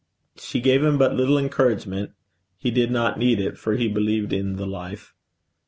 [0.39, 2.13] She gave him but little encouragement:
[2.57, 5.13] he did not need it, for he believed in the Life.